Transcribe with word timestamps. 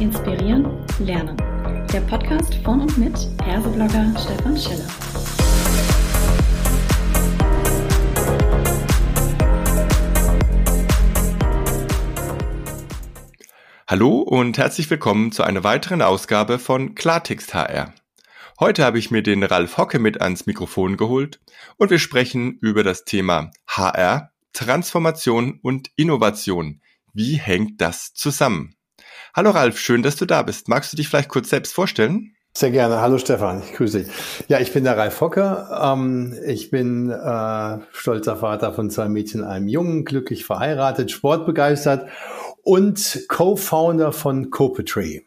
Inspirieren, 0.00 0.66
Lernen. 0.98 1.36
Der 1.92 2.00
Podcast 2.00 2.54
von 2.64 2.80
und 2.80 2.96
mit 2.96 3.14
Herseblogger 3.44 4.14
Stefan 4.18 4.56
Schiller. 4.56 4.88
Hallo 13.86 14.20
und 14.20 14.56
herzlich 14.56 14.88
willkommen 14.88 15.32
zu 15.32 15.42
einer 15.42 15.64
weiteren 15.64 16.00
Ausgabe 16.00 16.58
von 16.58 16.94
Klartext 16.94 17.52
HR. 17.52 17.92
Heute 18.58 18.84
habe 18.84 18.98
ich 18.98 19.10
mir 19.10 19.22
den 19.22 19.42
Ralf 19.42 19.76
Hocke 19.76 19.98
mit 19.98 20.22
ans 20.22 20.46
Mikrofon 20.46 20.96
geholt 20.96 21.42
und 21.76 21.90
wir 21.90 21.98
sprechen 21.98 22.56
über 22.62 22.84
das 22.84 23.04
Thema 23.04 23.50
HR, 23.66 24.32
Transformation 24.54 25.60
und 25.60 25.90
Innovation. 25.96 26.80
Wie 27.12 27.34
hängt 27.34 27.82
das 27.82 28.14
zusammen? 28.14 28.76
Hallo 29.32 29.50
Ralf, 29.50 29.78
schön, 29.78 30.02
dass 30.02 30.16
du 30.16 30.26
da 30.26 30.42
bist. 30.42 30.68
Magst 30.68 30.92
du 30.92 30.96
dich 30.96 31.08
vielleicht 31.08 31.28
kurz 31.28 31.50
selbst 31.50 31.72
vorstellen? 31.72 32.34
Sehr 32.56 32.72
gerne. 32.72 33.00
Hallo 33.00 33.16
Stefan, 33.16 33.62
ich 33.62 33.74
grüße 33.74 34.02
dich. 34.02 34.12
Ja, 34.48 34.58
ich 34.58 34.72
bin 34.72 34.82
der 34.82 34.96
Ralf 34.96 35.20
Hocke. 35.20 35.68
Ähm, 35.80 36.34
ich 36.44 36.70
bin 36.70 37.10
äh, 37.10 37.78
stolzer 37.92 38.36
Vater 38.36 38.72
von 38.72 38.90
zwei 38.90 39.08
Mädchen, 39.08 39.44
einem 39.44 39.68
Jungen, 39.68 40.04
glücklich 40.04 40.44
verheiratet, 40.44 41.12
sportbegeistert 41.12 42.08
und 42.64 43.24
Co-Founder 43.28 44.12
von 44.12 44.50
Copetry. 44.50 45.24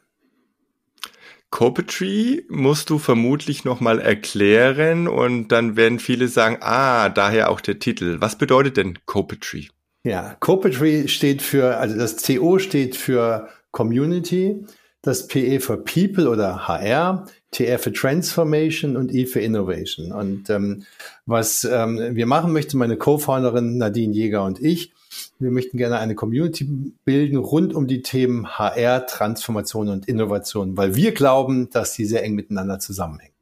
Copetry 1.50 2.46
musst 2.50 2.90
du 2.90 2.98
vermutlich 2.98 3.64
nochmal 3.64 4.00
erklären 4.00 5.08
und 5.08 5.48
dann 5.50 5.78
werden 5.78 6.00
viele 6.00 6.28
sagen, 6.28 6.58
ah, 6.60 7.08
daher 7.08 7.50
auch 7.50 7.62
der 7.62 7.80
Titel. 7.80 8.18
Was 8.20 8.38
bedeutet 8.38 8.76
denn 8.76 9.00
Copetry? 9.06 9.70
Ja, 10.04 10.36
Copetry 10.42 11.08
steht 11.08 11.42
für, 11.42 11.78
also 11.78 11.96
das 11.96 12.18
CO 12.22 12.60
steht 12.60 12.98
für 12.98 13.48
Community, 13.74 14.64
das 15.02 15.28
PE 15.28 15.60
für 15.60 15.78
People 15.78 16.30
oder 16.30 16.66
HR, 16.66 17.26
TR 17.52 17.78
für 17.78 17.92
Transformation 17.92 18.96
und 18.96 19.14
E 19.14 19.26
für 19.26 19.42
Innovation. 19.42 20.14
Und 20.14 20.50
ähm, 20.50 20.86
was 21.26 21.66
ähm, 21.66 22.16
wir 22.16 22.26
machen 22.26 22.54
möchten, 22.54 22.78
meine 22.78 22.96
Co-Founderin 22.96 23.78
Nadine 23.78 24.14
Jäger 24.14 24.46
und 24.46 24.62
ich, 24.62 24.94
wir 25.40 25.52
möchten 25.52 25.78
gerne 25.78 26.00
eine 26.00 26.16
Community 26.16 26.64
bilden 27.04 27.38
rund 27.38 27.74
um 27.74 27.88
die 27.88 28.02
Themen 28.02 28.58
HR, 28.58 29.06
Transformation 29.06 29.90
und 29.90 30.08
Innovation, 30.08 30.78
weil 30.78 30.96
wir 30.96 31.12
glauben, 31.12 31.70
dass 31.70 31.94
die 31.94 32.06
sehr 32.06 32.24
eng 32.24 32.36
miteinander 32.36 32.80
zusammenhängen. 32.80 33.34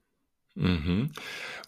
Mhm. 0.56 1.12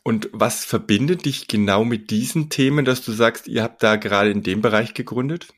Und 0.02 0.30
was 0.34 0.66
verbindet 0.66 1.25
dich 1.25 1.47
genau 1.47 1.86
mit 1.86 2.09
diesen 2.09 2.50
Themen, 2.50 2.84
dass 2.84 3.06
du 3.06 3.11
sagst, 3.11 3.47
ihr 3.47 3.64
habt 3.64 3.84
da 3.84 3.95
gerade 3.95 4.31
in 4.31 4.41
dem 4.41 4.61
Bereich 4.61 4.94
gegründet? 4.94 5.53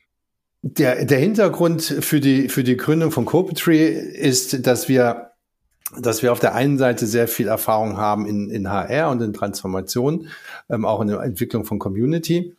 Der, 0.62 1.04
der 1.04 1.18
Hintergrund 1.18 1.82
für 1.82 2.20
die, 2.20 2.48
für 2.48 2.64
die 2.64 2.76
Gründung 2.76 3.10
von 3.10 3.24
Copetry 3.24 3.86
ist, 3.86 4.66
dass 4.66 4.88
wir, 4.88 5.30
dass 5.98 6.22
wir 6.22 6.32
auf 6.32 6.40
der 6.40 6.54
einen 6.54 6.78
Seite 6.78 7.06
sehr 7.06 7.28
viel 7.28 7.48
Erfahrung 7.48 7.96
haben 7.96 8.26
in, 8.26 8.50
in 8.50 8.68
HR 8.68 9.10
und 9.10 9.22
in 9.22 9.32
Transformation, 9.32 10.28
ähm, 10.68 10.84
auch 10.84 11.00
in 11.00 11.08
der 11.08 11.20
Entwicklung 11.20 11.64
von 11.64 11.78
Community. 11.78 12.56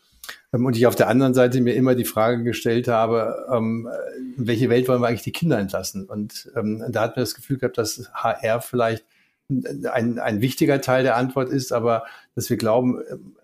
Ähm, 0.54 0.66
und 0.66 0.78
ich 0.78 0.88
auf 0.88 0.96
der 0.96 1.10
anderen 1.10 1.34
Seite 1.34 1.62
mir 1.62 1.76
immer 1.76 1.96
die 1.96 2.06
Frage 2.06 2.44
gestellt 2.44 2.88
habe, 2.88 3.46
ähm, 3.52 3.90
welche 4.38 4.70
Welt 4.70 4.88
wollen 4.88 5.02
wir 5.02 5.08
eigentlich 5.08 5.24
die 5.24 5.32
Kinder 5.32 5.60
entlassen? 5.60 6.06
Und 6.06 6.52
ähm, 6.56 6.84
da 6.90 7.02
hat 7.02 7.16
mir 7.16 7.24
das 7.24 7.36
Gefühl 7.36 7.58
gehabt, 7.58 7.78
dass 7.78 8.10
HR 8.14 8.62
vielleicht 8.62 9.06
ein, 9.50 10.20
ein 10.20 10.42
wichtiger 10.42 10.82
Teil 10.82 11.04
der 11.04 11.16
Antwort 11.16 11.50
ist, 11.50 11.72
aber 11.72 12.04
dass 12.36 12.50
wir 12.50 12.58
glauben, 12.58 13.00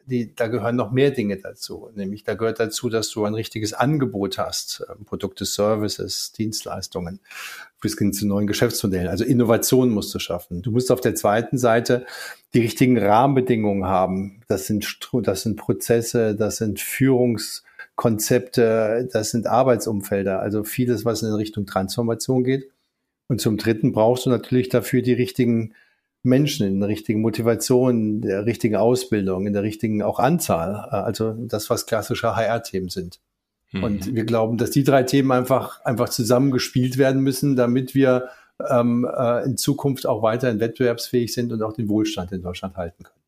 die, 0.05 0.35
da 0.35 0.47
gehören 0.47 0.75
noch 0.75 0.91
mehr 0.91 1.11
Dinge 1.11 1.37
dazu. 1.37 1.89
Nämlich 1.95 2.25
da 2.25 2.33
gehört 2.33 2.59
dazu, 2.59 2.89
dass 2.89 3.09
du 3.09 3.23
ein 3.23 3.33
richtiges 3.33 3.71
Angebot 3.73 4.37
hast, 4.37 4.85
Produkte, 5.05 5.45
Services, 5.45 6.33
Dienstleistungen 6.33 7.21
bis 7.81 7.97
hin 7.97 8.11
zu 8.11 8.27
neuen 8.27 8.47
Geschäftsmodellen. 8.47 9.07
Also 9.07 9.23
Innovation 9.23 9.91
musst 9.91 10.13
du 10.13 10.19
schaffen. 10.19 10.61
Du 10.61 10.71
musst 10.71 10.91
auf 10.91 10.99
der 10.99 11.15
zweiten 11.15 11.57
Seite 11.57 12.05
die 12.53 12.59
richtigen 12.59 12.97
Rahmenbedingungen 12.97 13.85
haben. 13.85 14.41
Das 14.47 14.67
sind, 14.67 14.85
das 15.23 15.43
sind 15.43 15.55
Prozesse, 15.55 16.35
das 16.35 16.57
sind 16.57 16.81
Führungskonzepte, 16.81 19.07
das 19.11 19.31
sind 19.31 19.47
Arbeitsumfelder. 19.47 20.41
Also 20.41 20.65
vieles, 20.65 21.05
was 21.05 21.23
in 21.23 21.31
Richtung 21.33 21.65
Transformation 21.65 22.43
geht. 22.43 22.69
Und 23.27 23.39
zum 23.39 23.57
Dritten 23.57 23.93
brauchst 23.93 24.25
du 24.25 24.29
natürlich 24.29 24.69
dafür 24.69 25.01
die 25.01 25.13
richtigen 25.13 25.73
Menschen 26.23 26.65
in 26.65 26.79
der 26.79 26.89
richtigen 26.89 27.21
Motivation, 27.21 27.99
in 27.99 28.21
der 28.21 28.45
richtigen 28.45 28.75
Ausbildung, 28.75 29.45
in 29.45 29.53
der 29.53 29.63
richtigen 29.63 30.01
auch 30.01 30.19
Anzahl. 30.19 30.75
Also 30.75 31.33
das, 31.33 31.69
was 31.69 31.85
klassische 31.85 32.35
HR-Themen 32.35 32.89
sind. 32.89 33.19
Und 33.73 34.07
mhm. 34.07 34.15
wir 34.15 34.25
glauben, 34.25 34.57
dass 34.57 34.71
die 34.71 34.83
drei 34.83 35.03
Themen 35.03 35.31
einfach, 35.31 35.83
einfach 35.83 36.09
zusammengespielt 36.09 36.97
werden 36.97 37.21
müssen, 37.21 37.55
damit 37.55 37.95
wir 37.95 38.29
ähm, 38.69 39.09
äh, 39.11 39.43
in 39.45 39.57
Zukunft 39.57 40.05
auch 40.05 40.21
weiterhin 40.21 40.59
wettbewerbsfähig 40.59 41.33
sind 41.33 41.51
und 41.51 41.63
auch 41.63 41.73
den 41.73 41.89
Wohlstand 41.89 42.31
in 42.31 42.43
Deutschland 42.43 42.77
halten 42.77 43.03
können. 43.03 43.22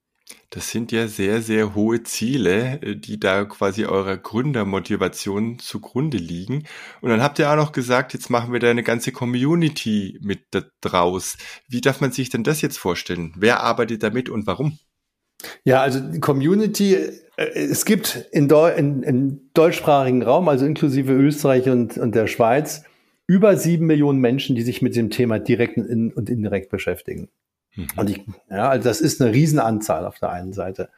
Das 0.49 0.71
sind 0.71 0.91
ja 0.91 1.07
sehr, 1.07 1.41
sehr 1.41 1.75
hohe 1.75 2.03
Ziele, 2.03 2.81
äh, 2.81 2.95
die 2.95 3.19
da 3.19 3.45
quasi 3.45 3.85
eurer 3.85 4.17
Gründermotivation 4.17 5.59
zugrunde 5.59 6.17
liegen. 6.17 6.63
Und 7.01 7.09
dann 7.09 7.21
habt 7.21 7.39
ihr 7.39 7.49
auch 7.51 7.55
noch 7.55 7.71
gesagt, 7.71 8.13
jetzt 8.13 8.29
machen 8.29 8.53
wir 8.53 8.59
da 8.59 8.69
eine 8.69 8.83
ganze 8.83 9.11
Community 9.11 10.17
mit 10.21 10.45
draus. 10.81 11.37
Wie 11.67 11.81
darf 11.81 12.01
man 12.01 12.11
sich 12.11 12.29
denn 12.29 12.43
das 12.43 12.61
jetzt 12.61 12.77
vorstellen? 12.77 13.33
Wer 13.37 13.61
arbeitet 13.61 14.01
damit 14.03 14.29
und 14.29 14.47
warum? 14.47 14.79
Ja, 15.63 15.81
also 15.81 15.99
Community, 16.21 16.95
äh, 16.95 17.43
es 17.53 17.85
gibt 17.85 18.27
in, 18.31 18.47
Deu 18.47 18.69
in, 18.69 19.03
in 19.03 19.49
deutschsprachigen 19.53 20.23
Raum, 20.23 20.47
also 20.49 20.65
inklusive 20.65 21.11
Österreich 21.11 21.69
und, 21.69 21.97
und 21.97 22.15
der 22.15 22.27
Schweiz, 22.27 22.83
über 23.27 23.57
sieben 23.57 23.87
Millionen 23.87 24.19
Menschen, 24.19 24.55
die 24.55 24.61
sich 24.61 24.81
mit 24.81 24.95
dem 24.95 25.09
Thema 25.09 25.39
direkt 25.39 25.77
und 25.77 26.29
indirekt 26.29 26.69
beschäftigen. 26.69 27.29
Mhm. 27.75 27.87
Und 27.97 28.09
ich, 28.09 28.23
ja, 28.49 28.69
also 28.69 28.87
das 28.87 29.01
ist 29.01 29.21
eine 29.21 29.33
Riesenanzahl 29.33 30.05
auf 30.05 30.19
der 30.19 30.31
einen 30.31 30.53
Seite. 30.53 30.89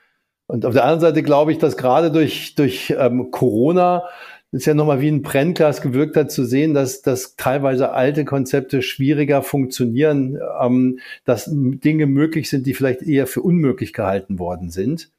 Und 0.48 0.66
auf 0.66 0.74
der 0.74 0.84
anderen 0.84 1.02
Seite 1.02 1.24
glaube 1.24 1.52
ich, 1.52 1.58
dass 1.58 1.78
gerade 1.78 2.12
durch, 2.12 2.56
durch 2.56 2.94
ähm, 2.98 3.32
Corona 3.32 4.04
ist 4.52 4.66
ja 4.66 4.74
nochmal 4.74 5.02
wie 5.02 5.10
ein 5.10 5.22
Brennglas 5.22 5.82
gewirkt 5.82 6.16
hat, 6.16 6.32
zu 6.32 6.46
sehen, 6.46 6.74
dass, 6.74 7.02
dass 7.02 7.36
teilweise 7.36 7.92
alte 7.92 8.24
Konzepte 8.24 8.82
schwieriger 8.82 9.44
funktionieren, 9.44 10.40
ähm, 10.62 11.00
dass 11.26 11.50
Dinge 11.52 12.06
möglich 12.06 12.50
sind, 12.50 12.66
die 12.66 12.74
vielleicht 12.74 13.02
eher 13.02 13.28
für 13.28 13.42
unmöglich 13.42 13.92
gehalten 13.92 14.40
worden 14.40 14.70
sind. 14.70 15.12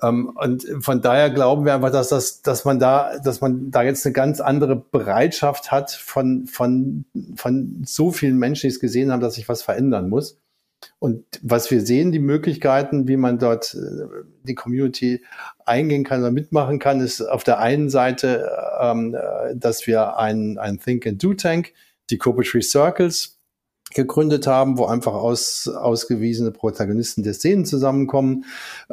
Ähm, 0.00 0.32
und 0.36 0.66
von 0.80 1.02
daher 1.02 1.28
glauben 1.28 1.66
wir 1.66 1.74
einfach, 1.74 1.92
dass 1.92 2.08
das, 2.08 2.40
dass 2.40 2.64
man 2.64 2.78
da, 2.78 3.18
dass 3.18 3.42
man 3.42 3.70
da 3.70 3.82
jetzt 3.82 4.06
eine 4.06 4.14
ganz 4.14 4.40
andere 4.40 4.76
Bereitschaft 4.76 5.70
hat 5.70 5.90
von, 5.90 6.46
von, 6.46 7.04
von 7.36 7.82
so 7.84 8.10
vielen 8.10 8.38
Menschen, 8.38 8.62
die 8.62 8.74
es 8.74 8.80
gesehen 8.80 9.12
haben, 9.12 9.20
dass 9.20 9.34
sich 9.34 9.50
was 9.50 9.62
verändern 9.62 10.08
muss. 10.08 10.38
Und 10.98 11.24
was 11.42 11.70
wir 11.70 11.80
sehen, 11.80 12.12
die 12.12 12.18
Möglichkeiten, 12.18 13.08
wie 13.08 13.16
man 13.16 13.38
dort 13.38 13.74
äh, 13.74 14.06
die 14.42 14.54
Community 14.54 15.22
eingehen 15.64 16.04
kann 16.04 16.20
oder 16.20 16.30
mitmachen 16.30 16.78
kann, 16.78 17.00
ist 17.00 17.20
auf 17.20 17.44
der 17.44 17.58
einen 17.58 17.90
Seite, 17.90 18.50
ähm, 18.80 19.14
äh, 19.14 19.56
dass 19.56 19.86
wir 19.86 20.18
ein, 20.18 20.58
ein 20.58 20.78
Think 20.78 21.06
and 21.06 21.22
Do 21.22 21.34
Tank, 21.34 21.72
die 22.10 22.18
Copetry 22.18 22.62
Circles, 22.62 23.40
gegründet 23.94 24.46
haben, 24.46 24.78
wo 24.78 24.86
einfach 24.86 25.14
aus, 25.14 25.68
ausgewiesene 25.68 26.50
Protagonisten 26.50 27.22
der 27.22 27.34
Szenen 27.34 27.64
zusammenkommen, 27.64 28.44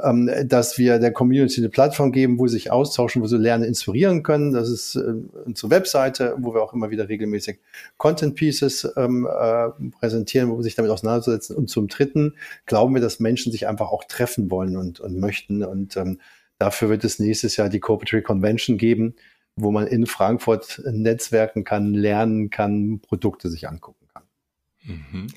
ähm, 0.02 0.30
dass 0.46 0.78
wir 0.78 1.00
der 1.00 1.12
Community 1.12 1.62
eine 1.62 1.70
Plattform 1.70 2.12
geben, 2.12 2.40
wo 2.40 2.48
sie 2.48 2.54
sich 2.54 2.72
austauschen, 2.72 3.22
wo 3.22 3.28
sie 3.28 3.38
lernen, 3.38 3.64
inspirieren 3.64 4.24
können. 4.24 4.54
Das 4.54 4.70
ist 4.70 4.96
äh, 4.96 5.14
unsere 5.46 5.70
Webseite, 5.70 6.36
wo 6.38 6.54
wir 6.54 6.62
auch 6.62 6.74
immer 6.74 6.90
wieder 6.90 7.09
regelmäßig 7.09 7.59
Content 7.98 8.36
Pieces 8.36 8.88
ähm, 8.98 9.28
äh, 9.28 9.70
präsentieren, 10.00 10.50
wo 10.50 10.58
wir 10.58 10.64
sich 10.64 10.76
damit 10.76 10.92
auseinandersetzen. 10.92 11.56
Und 11.56 11.70
zum 11.70 11.88
Dritten 11.88 12.36
glauben 12.66 12.94
wir, 12.94 13.02
dass 13.02 13.20
Menschen 13.20 13.52
sich 13.52 13.68
einfach 13.68 13.91
auch 13.91 14.03
treffen 14.03 14.52
wollen 14.52 14.78
und, 14.78 15.00
und 15.00 15.20
möchten. 15.20 15.64
Und 15.64 15.97
ähm, 15.97 16.20
dafür 16.58 16.90
wird 16.90 17.03
es 17.03 17.20
nächstes 17.20 17.58
Jahr 17.58 17.70
die 17.70 17.79
Corporate 17.79 18.22
Convention 18.22 18.78
geben, 18.78 19.16
wo 19.56 19.72
man 19.72 19.88
in 19.88 20.06
Frankfurt 20.06 20.82
netzwerken 20.90 21.64
kann, 21.64 21.94
lernen 21.94 22.50
kann, 22.50 23.00
Produkte 23.00 23.50
sich 23.50 23.68
angucken. 23.68 23.98
Mhm. 24.84 25.28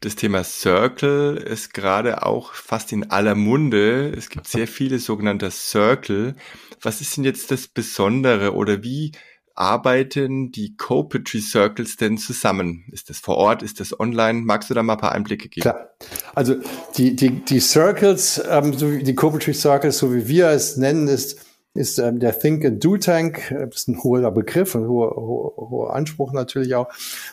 Das 0.00 0.14
Thema 0.14 0.44
Circle 0.44 1.36
ist 1.36 1.72
gerade 1.72 2.24
auch 2.24 2.52
fast 2.54 2.92
in 2.92 3.10
aller 3.10 3.34
Munde. 3.34 4.12
Es 4.16 4.28
gibt 4.28 4.46
sehr 4.46 4.68
viele 4.68 4.98
sogenannte 4.98 5.50
Circle. 5.50 6.34
Was 6.82 7.00
ist 7.00 7.16
denn 7.16 7.24
jetzt 7.24 7.50
das 7.50 7.68
Besondere 7.68 8.54
oder 8.54 8.82
wie 8.82 9.12
arbeiten 9.54 10.52
die 10.52 10.76
Copetry 10.76 11.40
Circles 11.40 11.96
denn 11.96 12.18
zusammen? 12.18 12.84
Ist 12.92 13.10
das 13.10 13.18
vor 13.18 13.36
Ort? 13.36 13.62
Ist 13.62 13.80
das 13.80 13.98
online? 13.98 14.40
Magst 14.40 14.70
du 14.70 14.74
da 14.74 14.82
mal 14.82 14.94
ein 14.94 15.00
paar 15.00 15.12
Einblicke 15.12 15.48
geben? 15.48 15.62
Klar. 15.62 15.90
Also 16.34 16.56
die, 16.96 17.14
die, 17.14 17.44
die 17.44 17.60
Circles, 17.60 18.42
ähm, 18.48 18.72
so 18.72 18.90
wie 18.90 19.02
die 19.02 19.14
Copetry 19.14 19.52
Circles, 19.52 19.98
so 19.98 20.14
wie 20.14 20.28
wir 20.28 20.48
es 20.48 20.76
nennen, 20.76 21.08
ist 21.08 21.40
ist 21.74 21.98
ähm, 21.98 22.18
der 22.18 22.36
Think 22.36 22.64
and 22.64 22.84
Do 22.84 22.96
Tank, 22.96 23.50
äh, 23.50 23.66
das 23.68 23.82
ist 23.82 23.88
ein 23.88 24.02
hoher 24.02 24.30
Begriff, 24.32 24.74
ein 24.74 24.88
hoher, 24.88 25.14
hoher, 25.16 25.70
hoher 25.70 25.94
Anspruch 25.94 26.32
natürlich 26.32 26.74
auch, 26.74 26.88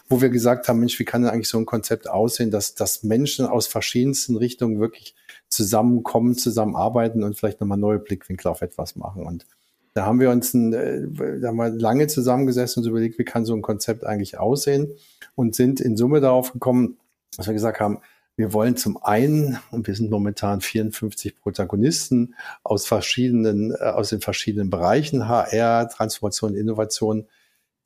wo 0.09 0.21
wir 0.21 0.29
gesagt 0.29 0.67
haben, 0.67 0.79
Mensch, 0.79 0.99
wie 0.99 1.05
kann 1.05 1.23
denn 1.23 1.31
eigentlich 1.31 1.49
so 1.49 1.57
ein 1.57 1.65
Konzept 1.65 2.09
aussehen, 2.09 2.51
dass, 2.51 2.75
dass 2.75 3.03
Menschen 3.03 3.45
aus 3.45 3.67
verschiedensten 3.67 4.37
Richtungen 4.37 4.79
wirklich 4.79 5.15
zusammenkommen, 5.49 6.35
zusammenarbeiten 6.35 7.23
und 7.23 7.37
vielleicht 7.37 7.61
nochmal 7.61 7.77
neue 7.77 7.99
Blickwinkel 7.99 8.51
auf 8.51 8.61
etwas 8.61 8.95
machen. 8.95 9.23
Und 9.25 9.45
Da 9.93 10.05
haben 10.05 10.19
wir 10.19 10.29
uns 10.29 10.53
ein, 10.53 10.73
äh, 10.73 11.39
da 11.39 11.47
haben 11.47 11.57
wir 11.57 11.69
lange 11.69 12.07
zusammengesessen 12.07 12.81
und 12.81 12.85
uns 12.85 12.91
überlegt, 12.91 13.17
wie 13.17 13.25
kann 13.25 13.45
so 13.45 13.55
ein 13.55 13.63
Konzept 13.63 14.05
eigentlich 14.05 14.37
aussehen 14.37 14.91
und 15.35 15.55
sind 15.55 15.81
in 15.81 15.97
Summe 15.97 16.21
darauf 16.21 16.53
gekommen, 16.53 16.97
dass 17.35 17.47
wir 17.47 17.53
gesagt 17.53 17.79
haben, 17.79 17.99
wir 18.37 18.53
wollen 18.53 18.77
zum 18.77 19.03
einen, 19.03 19.59
und 19.71 19.87
wir 19.87 19.95
sind 19.95 20.11
momentan 20.11 20.61
54 20.61 21.41
Protagonisten 21.41 22.35
aus 22.63 22.85
verschiedenen, 22.85 23.71
äh, 23.71 23.83
aus 23.83 24.09
den 24.09 24.21
verschiedenen 24.21 24.69
Bereichen, 24.69 25.27
HR, 25.27 25.89
Transformation, 25.89 26.55
Innovation, 26.55 27.25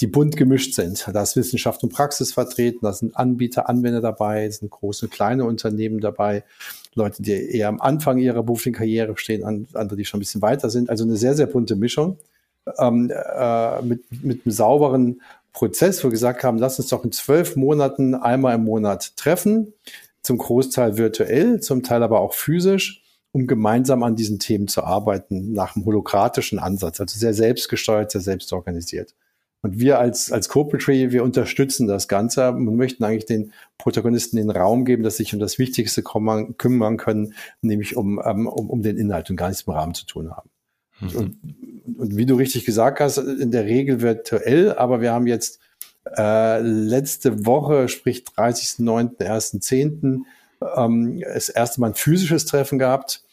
die 0.01 0.07
bunt 0.07 0.35
gemischt 0.35 0.73
sind. 0.73 1.07
Da 1.13 1.23
ist 1.23 1.35
Wissenschaft 1.37 1.83
und 1.83 1.93
Praxis 1.93 2.33
vertreten, 2.33 2.79
da 2.81 2.91
sind 2.91 3.15
Anbieter, 3.15 3.69
Anwender 3.69 4.01
dabei, 4.01 4.49
sind 4.49 4.69
große 4.71 5.05
und 5.05 5.11
kleine 5.11 5.45
Unternehmen 5.45 6.01
dabei, 6.01 6.43
Leute, 6.95 7.21
die 7.23 7.31
eher 7.31 7.69
am 7.69 7.79
Anfang 7.79 8.17
ihrer 8.17 8.43
beruflichen 8.43 8.75
Karriere 8.75 9.17
stehen, 9.17 9.43
andere, 9.73 9.95
die 9.95 10.03
schon 10.03 10.17
ein 10.17 10.21
bisschen 10.21 10.41
weiter 10.41 10.69
sind. 10.69 10.89
Also 10.89 11.05
eine 11.05 11.15
sehr, 11.15 11.35
sehr 11.35 11.45
bunte 11.45 11.77
Mischung 11.77 12.17
ähm, 12.77 13.09
äh, 13.09 13.81
mit, 13.83 14.03
mit 14.23 14.45
einem 14.45 14.51
sauberen 14.51 15.21
Prozess, 15.53 16.03
wo 16.03 16.07
wir 16.07 16.11
gesagt 16.11 16.43
haben, 16.43 16.57
lass 16.57 16.79
uns 16.79 16.89
doch 16.89 17.05
in 17.05 17.11
zwölf 17.13 17.55
Monaten 17.55 18.15
einmal 18.15 18.55
im 18.55 18.65
Monat 18.65 19.15
treffen, 19.15 19.73
zum 20.23 20.37
Großteil 20.37 20.97
virtuell, 20.97 21.59
zum 21.59 21.83
Teil 21.83 22.03
aber 22.03 22.19
auch 22.19 22.33
physisch, 22.33 23.03
um 23.31 23.47
gemeinsam 23.47 24.03
an 24.03 24.15
diesen 24.15 24.39
Themen 24.39 24.67
zu 24.67 24.83
arbeiten, 24.83 25.53
nach 25.53 25.75
einem 25.75 25.85
holokratischen 25.85 26.59
Ansatz, 26.59 26.99
also 26.99 27.17
sehr 27.17 27.33
selbstgesteuert, 27.33 28.11
sehr 28.11 28.21
selbstorganisiert. 28.21 29.15
Und 29.63 29.79
wir 29.79 29.99
als, 29.99 30.31
als 30.31 30.49
Corporate 30.49 30.83
Tree, 30.83 31.11
wir 31.11 31.23
unterstützen 31.23 31.87
das 31.87 32.07
Ganze 32.07 32.49
und 32.49 32.75
möchten 32.75 33.03
eigentlich 33.03 33.25
den 33.25 33.53
Protagonisten 33.77 34.37
den 34.37 34.49
Raum 34.49 34.85
geben, 34.85 35.03
dass 35.03 35.17
sie 35.17 35.23
sich 35.23 35.33
um 35.33 35.39
das 35.39 35.59
Wichtigste 35.59 36.01
kümmern, 36.01 36.57
kümmern 36.57 36.97
können, 36.97 37.35
nämlich 37.61 37.95
um, 37.95 38.17
um, 38.17 38.47
um 38.47 38.81
den 38.81 38.97
Inhalt 38.97 39.29
und 39.29 39.35
gar 39.35 39.49
nichts 39.49 39.63
im 39.63 39.73
Rahmen 39.73 39.93
zu 39.93 40.05
tun 40.05 40.31
haben. 40.31 40.49
Mhm. 40.99 41.15
Und, 41.15 41.37
und 41.97 42.17
wie 42.17 42.25
du 42.25 42.35
richtig 42.35 42.65
gesagt 42.65 42.99
hast, 42.99 43.17
in 43.17 43.51
der 43.51 43.65
Regel 43.65 44.01
virtuell, 44.01 44.73
aber 44.73 45.01
wir 45.01 45.11
haben 45.11 45.27
jetzt 45.27 45.59
äh, 46.17 46.59
letzte 46.59 47.45
Woche, 47.45 47.87
sprich 47.87 48.23
30.09., 48.37 49.17
1.10., 49.17 50.21
ähm, 50.75 51.21
das 51.21 51.49
erste 51.49 51.81
Mal 51.81 51.87
ein 51.87 51.93
physisches 51.95 52.45
Treffen 52.45 52.79
gehabt 52.79 53.23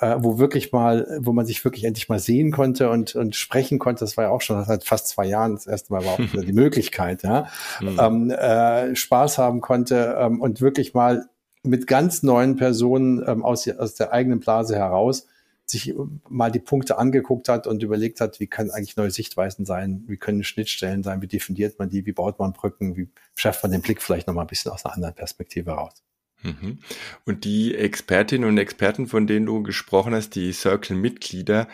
äh, 0.00 0.16
wo 0.18 0.38
wirklich 0.38 0.72
mal, 0.72 1.18
wo 1.20 1.32
man 1.32 1.46
sich 1.46 1.64
wirklich 1.64 1.84
endlich 1.84 2.08
mal 2.08 2.18
sehen 2.18 2.50
konnte 2.50 2.90
und, 2.90 3.14
und 3.14 3.36
sprechen 3.36 3.78
konnte. 3.78 4.00
Das 4.00 4.16
war 4.16 4.24
ja 4.24 4.30
auch 4.30 4.40
schon 4.40 4.62
seit 4.64 4.84
fast 4.84 5.08
zwei 5.08 5.26
Jahren 5.26 5.54
das 5.54 5.66
erste 5.66 5.92
Mal 5.92 6.04
war 6.04 6.14
auch 6.14 6.18
die 6.46 6.52
Möglichkeit, 6.52 7.22
ja, 7.22 7.46
mhm. 7.80 7.98
ähm, 8.00 8.30
äh, 8.30 8.94
Spaß 8.94 9.38
haben 9.38 9.60
konnte 9.60 10.16
ähm, 10.18 10.40
und 10.40 10.60
wirklich 10.60 10.94
mal 10.94 11.26
mit 11.62 11.86
ganz 11.86 12.22
neuen 12.22 12.56
Personen 12.56 13.22
ähm, 13.26 13.44
aus, 13.44 13.68
aus 13.68 13.94
der 13.94 14.12
eigenen 14.12 14.40
Blase 14.40 14.76
heraus 14.76 15.26
sich 15.66 15.94
mal 16.28 16.50
die 16.50 16.60
Punkte 16.60 16.98
angeguckt 16.98 17.48
hat 17.48 17.66
und 17.66 17.82
überlegt 17.82 18.20
hat, 18.20 18.40
wie 18.40 18.46
können 18.46 18.70
eigentlich 18.70 18.96
neue 18.96 19.10
Sichtweisen 19.10 19.64
sein, 19.64 20.04
wie 20.06 20.16
können 20.16 20.44
Schnittstellen 20.44 21.02
sein, 21.02 21.22
wie 21.22 21.26
definiert 21.26 21.78
man 21.78 21.88
die, 21.88 22.04
wie 22.06 22.12
baut 22.12 22.38
man 22.38 22.52
Brücken, 22.52 22.96
wie 22.96 23.08
schafft 23.34 23.62
man 23.62 23.72
den 23.72 23.82
Blick 23.82 24.02
vielleicht 24.02 24.26
nochmal 24.26 24.44
ein 24.44 24.48
bisschen 24.48 24.72
aus 24.72 24.84
einer 24.84 24.94
anderen 24.94 25.14
Perspektive 25.14 25.72
raus. 25.72 26.02
Mhm. 26.42 26.78
Und 27.24 27.44
die 27.44 27.74
Expertinnen 27.74 28.48
und 28.48 28.58
Experten, 28.58 29.06
von 29.06 29.26
denen 29.26 29.46
du 29.46 29.62
gesprochen 29.62 30.14
hast, 30.14 30.34
die 30.34 30.52
Circle-Mitglieder, 30.52 31.68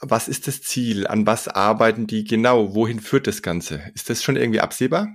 was 0.00 0.28
ist 0.28 0.46
das 0.46 0.62
Ziel? 0.62 1.06
An 1.06 1.26
was 1.26 1.48
arbeiten 1.48 2.06
die 2.06 2.24
genau? 2.24 2.74
Wohin 2.74 3.00
führt 3.00 3.26
das 3.26 3.42
Ganze? 3.42 3.82
Ist 3.94 4.08
das 4.08 4.22
schon 4.22 4.36
irgendwie 4.36 4.60
absehbar? 4.60 5.08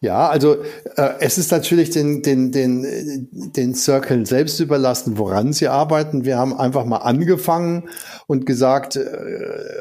Ja, 0.00 0.28
also 0.28 0.62
äh, 0.96 1.14
es 1.20 1.38
ist 1.38 1.52
natürlich 1.52 1.90
den, 1.90 2.22
den, 2.22 2.52
den, 2.52 3.28
den 3.32 3.74
Circle 3.74 4.24
selbst 4.26 4.58
überlassen, 4.60 5.18
woran 5.18 5.52
sie 5.52 5.68
arbeiten. 5.68 6.24
Wir 6.24 6.38
haben 6.38 6.58
einfach 6.58 6.84
mal 6.84 6.98
angefangen 6.98 7.88
und 8.26 8.46
gesagt, 8.46 8.96
äh, 8.96 9.02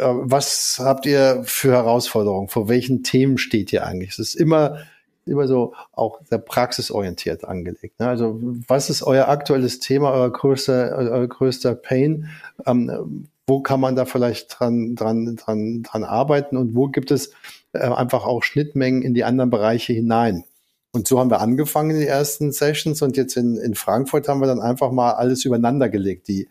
was 0.01 0.81
habt 0.83 1.05
ihr 1.05 1.43
für 1.45 1.71
Herausforderungen? 1.71 2.49
Vor 2.49 2.67
welchen 2.67 3.03
Themen 3.03 3.37
steht 3.37 3.71
ihr 3.71 3.85
eigentlich? 3.85 4.11
Es 4.11 4.19
ist 4.19 4.35
immer 4.35 4.79
immer 5.25 5.47
so 5.47 5.73
auch 5.91 6.19
sehr 6.25 6.39
praxisorientiert 6.39 7.45
angelegt. 7.45 7.99
Ne? 7.99 8.07
Also 8.07 8.39
was 8.67 8.89
ist 8.89 9.03
euer 9.03 9.27
aktuelles 9.27 9.79
Thema, 9.79 10.11
euer 10.11 10.31
größter, 10.31 10.95
euer 10.97 11.27
größter 11.27 11.75
Pain? 11.75 12.29
Ähm, 12.65 13.27
wo 13.47 13.61
kann 13.61 13.79
man 13.79 13.95
da 13.95 14.05
vielleicht 14.05 14.59
dran, 14.59 14.95
dran, 14.95 15.35
dran, 15.35 15.83
dran 15.83 16.03
arbeiten 16.03 16.55
und 16.55 16.75
wo 16.75 16.87
gibt 16.87 17.11
es 17.11 17.31
äh, 17.73 17.79
einfach 17.79 18.25
auch 18.25 18.43
Schnittmengen 18.43 19.01
in 19.01 19.13
die 19.13 19.23
anderen 19.23 19.49
Bereiche 19.49 19.93
hinein? 19.93 20.43
Und 20.91 21.07
so 21.07 21.19
haben 21.19 21.29
wir 21.29 21.41
angefangen 21.41 21.91
in 21.91 21.99
den 21.99 22.07
ersten 22.07 22.51
Sessions 22.51 23.01
und 23.01 23.15
jetzt 23.15 23.37
in, 23.37 23.57
in 23.57 23.75
Frankfurt 23.75 24.27
haben 24.27 24.39
wir 24.39 24.47
dann 24.47 24.59
einfach 24.59 24.91
mal 24.91 25.11
alles 25.11 25.45
übereinander 25.45 25.87
gelegt. 25.87 26.27
Die, 26.27 26.47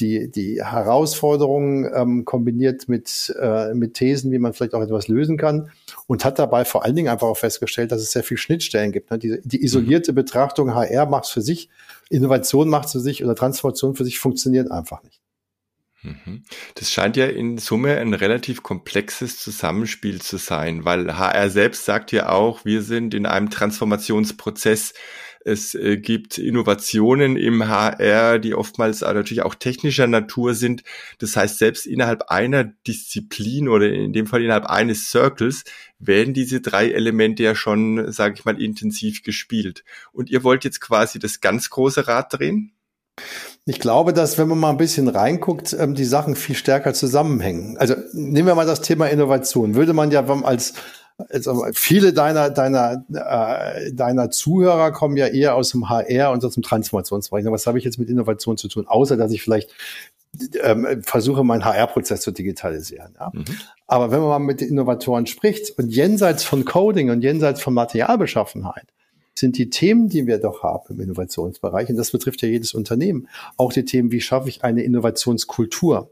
die, 0.00 0.30
die 0.30 0.62
Herausforderungen 0.62 1.90
ähm, 1.94 2.24
kombiniert 2.24 2.88
mit, 2.88 3.34
äh, 3.40 3.74
mit 3.74 3.94
Thesen, 3.94 4.30
wie 4.32 4.38
man 4.38 4.52
vielleicht 4.52 4.74
auch 4.74 4.82
etwas 4.82 5.08
lösen 5.08 5.36
kann 5.36 5.70
und 6.06 6.24
hat 6.24 6.38
dabei 6.38 6.64
vor 6.64 6.84
allen 6.84 6.96
Dingen 6.96 7.08
einfach 7.08 7.26
auch 7.26 7.36
festgestellt, 7.36 7.92
dass 7.92 8.00
es 8.00 8.12
sehr 8.12 8.22
viel 8.22 8.36
Schnittstellen 8.36 8.92
gibt. 8.92 9.10
Ne? 9.10 9.18
Die, 9.18 9.40
die 9.42 9.62
isolierte 9.62 10.12
Betrachtung, 10.12 10.74
HR 10.74 11.06
macht 11.06 11.24
es 11.24 11.30
für 11.30 11.42
sich, 11.42 11.68
Innovation 12.08 12.68
macht 12.68 12.86
es 12.86 12.92
für 12.92 13.00
sich 13.00 13.24
oder 13.24 13.34
Transformation 13.34 13.94
für 13.94 14.04
sich 14.04 14.18
funktioniert 14.18 14.70
einfach 14.70 15.02
nicht. 15.02 15.19
Mhm. 16.02 16.44
Das 16.76 16.90
scheint 16.90 17.16
ja 17.16 17.26
in 17.26 17.58
Summe 17.58 17.98
ein 17.98 18.14
relativ 18.14 18.62
komplexes 18.62 19.38
Zusammenspiel 19.38 20.20
zu 20.20 20.38
sein, 20.38 20.84
weil 20.84 21.18
HR 21.18 21.50
selbst 21.50 21.84
sagt 21.84 22.12
ja 22.12 22.30
auch, 22.30 22.64
wir 22.64 22.82
sind 22.82 23.14
in 23.14 23.26
einem 23.26 23.50
Transformationsprozess 23.50 24.94
es 25.42 25.74
äh, 25.74 25.96
gibt 25.96 26.36
Innovationen 26.36 27.36
im 27.36 27.66
HR, 27.66 28.38
die 28.38 28.54
oftmals 28.54 29.00
natürlich 29.00 29.42
auch 29.42 29.54
technischer 29.54 30.06
Natur 30.06 30.54
sind. 30.54 30.82
Das 31.18 31.34
heißt, 31.34 31.58
selbst 31.58 31.86
innerhalb 31.86 32.24
einer 32.28 32.64
Disziplin 32.64 33.68
oder 33.68 33.90
in 33.90 34.12
dem 34.12 34.26
Fall 34.26 34.42
innerhalb 34.42 34.66
eines 34.66 35.10
Circles 35.10 35.64
werden 35.98 36.34
diese 36.34 36.60
drei 36.60 36.90
Elemente 36.90 37.42
ja 37.42 37.54
schon, 37.54 38.12
sage 38.12 38.34
ich 38.36 38.44
mal, 38.44 38.60
intensiv 38.60 39.22
gespielt. 39.22 39.82
Und 40.12 40.28
ihr 40.28 40.44
wollt 40.44 40.64
jetzt 40.64 40.80
quasi 40.80 41.18
das 41.18 41.40
ganz 41.40 41.70
große 41.70 42.06
Rad 42.06 42.34
drehen? 42.34 42.72
Ich 43.66 43.78
glaube, 43.78 44.12
dass 44.12 44.38
wenn 44.38 44.48
man 44.48 44.58
mal 44.58 44.70
ein 44.70 44.76
bisschen 44.76 45.08
reinguckt, 45.08 45.76
ähm, 45.78 45.94
die 45.94 46.04
Sachen 46.04 46.34
viel 46.34 46.54
stärker 46.54 46.94
zusammenhängen. 46.94 47.76
Also 47.78 47.94
nehmen 48.12 48.48
wir 48.48 48.54
mal 48.54 48.66
das 48.66 48.80
Thema 48.80 49.06
Innovation. 49.06 49.74
Würde 49.74 49.92
man 49.92 50.10
ja 50.10 50.24
als 50.42 50.74
also 51.28 51.66
viele 51.72 52.12
deiner, 52.12 52.50
deiner, 52.50 53.04
äh, 53.12 53.92
deiner 53.92 54.30
Zuhörer 54.30 54.90
kommen 54.92 55.16
ja 55.16 55.26
eher 55.26 55.54
aus 55.54 55.70
dem 55.70 55.88
HR 55.88 56.32
und 56.32 56.44
aus 56.44 56.54
dem 56.54 56.62
Transformationsbereich. 56.62 57.44
Was 57.46 57.66
habe 57.66 57.78
ich 57.78 57.84
jetzt 57.84 57.98
mit 57.98 58.08
Innovation 58.08 58.56
zu 58.56 58.68
tun? 58.68 58.86
Außer, 58.86 59.16
dass 59.16 59.32
ich 59.32 59.42
vielleicht 59.42 59.70
ähm, 60.62 61.02
versuche, 61.02 61.44
meinen 61.44 61.64
HR-Prozess 61.64 62.20
zu 62.20 62.30
digitalisieren. 62.30 63.14
Ja? 63.18 63.30
Mhm. 63.32 63.44
Aber 63.86 64.10
wenn 64.10 64.20
man 64.20 64.28
mal 64.28 64.38
mit 64.38 64.60
den 64.60 64.68
Innovatoren 64.68 65.26
spricht 65.26 65.76
und 65.78 65.88
jenseits 65.88 66.44
von 66.44 66.64
Coding 66.64 67.10
und 67.10 67.22
jenseits 67.22 67.60
von 67.60 67.74
Materialbeschaffenheit, 67.74 68.86
sind 69.40 69.58
die 69.58 69.70
Themen, 69.70 70.08
die 70.08 70.26
wir 70.26 70.38
doch 70.38 70.62
haben 70.62 70.94
im 70.94 71.00
Innovationsbereich, 71.00 71.88
und 71.88 71.96
das 71.96 72.12
betrifft 72.12 72.42
ja 72.42 72.48
jedes 72.48 72.74
Unternehmen, 72.74 73.28
auch 73.56 73.72
die 73.72 73.84
Themen, 73.84 74.12
wie 74.12 74.20
schaffe 74.20 74.48
ich 74.48 74.62
eine 74.62 74.82
Innovationskultur? 74.82 76.10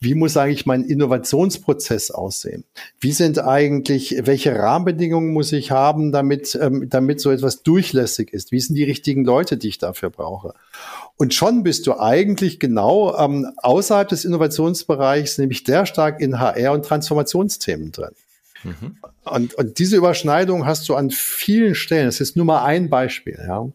Wie 0.00 0.14
muss 0.14 0.36
eigentlich 0.36 0.64
mein 0.64 0.84
Innovationsprozess 0.84 2.10
aussehen? 2.10 2.64
Wie 3.00 3.12
sind 3.12 3.38
eigentlich, 3.38 4.16
welche 4.24 4.54
Rahmenbedingungen 4.56 5.32
muss 5.32 5.52
ich 5.52 5.70
haben, 5.70 6.12
damit, 6.12 6.58
ähm, 6.60 6.88
damit 6.88 7.20
so 7.20 7.30
etwas 7.30 7.62
durchlässig 7.62 8.32
ist? 8.32 8.52
Wie 8.52 8.60
sind 8.60 8.76
die 8.76 8.84
richtigen 8.84 9.24
Leute, 9.24 9.58
die 9.58 9.68
ich 9.68 9.78
dafür 9.78 10.10
brauche? 10.10 10.54
Und 11.16 11.34
schon 11.34 11.62
bist 11.62 11.86
du 11.86 11.98
eigentlich 11.98 12.60
genau 12.60 13.14
ähm, 13.18 13.46
außerhalb 13.58 14.08
des 14.08 14.24
Innovationsbereichs, 14.24 15.36
nämlich 15.36 15.64
sehr 15.66 15.84
stark 15.84 16.20
in 16.20 16.40
HR 16.40 16.72
und 16.72 16.86
Transformationsthemen 16.86 17.92
drin. 17.92 18.14
Mhm. 18.62 18.96
Und, 19.24 19.54
und 19.54 19.78
diese 19.78 19.96
Überschneidung 19.96 20.66
hast 20.66 20.88
du 20.88 20.94
an 20.94 21.10
vielen 21.10 21.74
Stellen. 21.74 22.06
Das 22.06 22.20
ist 22.20 22.36
nur 22.36 22.46
mal 22.46 22.64
ein 22.64 22.90
Beispiel, 22.90 23.38
ja. 23.46 23.68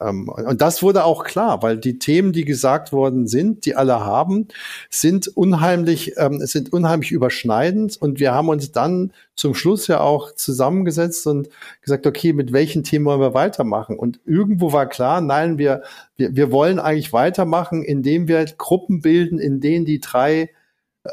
Ähm, 0.00 0.28
und 0.28 0.60
das 0.60 0.82
wurde 0.82 1.04
auch 1.04 1.24
klar, 1.24 1.62
weil 1.62 1.76
die 1.76 1.98
Themen, 1.98 2.32
die 2.32 2.44
gesagt 2.44 2.92
worden 2.92 3.26
sind, 3.26 3.66
die 3.66 3.74
alle 3.74 4.04
haben, 4.04 4.48
sind 4.90 5.28
unheimlich, 5.28 6.14
ähm, 6.16 6.40
sind 6.44 6.72
unheimlich 6.72 7.12
überschneidend. 7.12 8.00
Und 8.00 8.20
wir 8.20 8.32
haben 8.32 8.48
uns 8.48 8.72
dann 8.72 9.12
zum 9.34 9.54
Schluss 9.54 9.86
ja 9.86 10.00
auch 10.00 10.34
zusammengesetzt 10.34 11.26
und 11.26 11.48
gesagt, 11.80 12.06
okay, 12.06 12.32
mit 12.32 12.52
welchen 12.52 12.84
Themen 12.84 13.06
wollen 13.06 13.20
wir 13.20 13.34
weitermachen? 13.34 13.98
Und 13.98 14.20
irgendwo 14.24 14.72
war 14.72 14.88
klar, 14.88 15.20
nein, 15.20 15.58
wir, 15.58 15.82
wir, 16.16 16.36
wir 16.36 16.52
wollen 16.52 16.78
eigentlich 16.78 17.12
weitermachen, 17.12 17.82
indem 17.82 18.28
wir 18.28 18.44
Gruppen 18.44 19.00
bilden, 19.00 19.38
in 19.38 19.60
denen 19.60 19.84
die 19.84 20.00
drei 20.00 20.50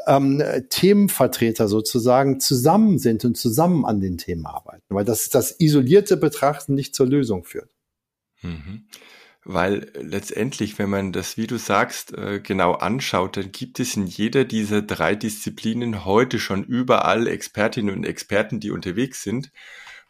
ähm, 0.06 0.42
Themenvertreter 0.70 1.68
sozusagen 1.68 2.40
zusammen 2.40 2.98
sind 2.98 3.24
und 3.24 3.36
zusammen 3.36 3.84
an 3.84 4.00
den 4.00 4.18
Themen 4.18 4.46
arbeiten, 4.46 4.84
weil 4.88 5.04
das 5.04 5.28
das 5.28 5.58
isolierte 5.58 6.16
Betrachten 6.16 6.74
nicht 6.74 6.94
zur 6.94 7.06
Lösung 7.06 7.44
führt. 7.44 7.70
Mhm. 8.42 8.86
Weil 9.44 9.90
letztendlich, 9.94 10.78
wenn 10.78 10.90
man 10.90 11.12
das, 11.12 11.36
wie 11.36 11.46
du 11.46 11.56
sagst, 11.56 12.12
äh, 12.12 12.40
genau 12.40 12.72
anschaut, 12.72 13.38
dann 13.38 13.52
gibt 13.52 13.80
es 13.80 13.96
in 13.96 14.06
jeder 14.06 14.44
dieser 14.44 14.82
drei 14.82 15.14
Disziplinen 15.14 16.04
heute 16.04 16.38
schon 16.38 16.62
überall 16.62 17.26
Expertinnen 17.26 17.94
und 17.94 18.04
Experten, 18.04 18.60
die 18.60 18.70
unterwegs 18.70 19.22
sind. 19.22 19.50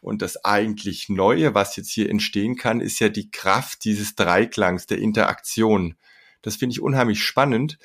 Und 0.01 0.21
das 0.21 0.43
eigentlich 0.43 1.09
Neue, 1.09 1.53
was 1.53 1.75
jetzt 1.75 1.91
hier 1.91 2.09
entstehen 2.09 2.55
kann, 2.55 2.81
ist 2.81 2.99
ja 2.99 3.07
die 3.07 3.31
Kraft 3.31 3.85
dieses 3.85 4.15
Dreiklangs, 4.15 4.85
der 4.87 4.97
Interaktion. 4.97 5.95
Das 6.41 6.57
finde 6.57 6.73
ich 6.73 6.81
unheimlich 6.81 7.23
spannend, 7.23 7.77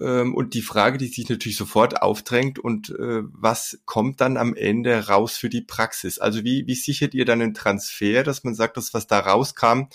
und 0.00 0.54
die 0.54 0.62
Frage, 0.62 0.98
die 0.98 1.06
sich 1.06 1.28
natürlich 1.28 1.56
sofort 1.56 2.02
aufdrängt, 2.02 2.58
und 2.58 2.90
äh, 2.90 3.22
was 3.32 3.78
kommt 3.86 4.20
dann 4.20 4.36
am 4.36 4.54
Ende 4.54 5.08
raus 5.08 5.36
für 5.36 5.48
die 5.48 5.62
Praxis? 5.62 6.18
Also 6.18 6.44
wie, 6.44 6.66
wie 6.66 6.74
sichert 6.74 7.14
ihr 7.14 7.24
dann 7.24 7.40
einen 7.40 7.54
Transfer, 7.54 8.22
dass 8.22 8.44
man 8.44 8.54
sagt, 8.54 8.76
dass 8.76 8.92
was 8.94 9.06
da 9.06 9.20
rauskam, 9.20 9.88